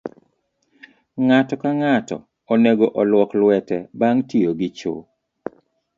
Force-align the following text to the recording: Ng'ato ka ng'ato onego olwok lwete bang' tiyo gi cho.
Ng'ato 1.25 1.53
ka 1.61 1.69
ng'ato 1.79 2.15
onego 2.53 2.85
olwok 3.01 3.31
lwete 3.41 3.77
bang' 3.99 4.23
tiyo 4.29 4.51
gi 4.59 4.69
cho. 4.77 4.93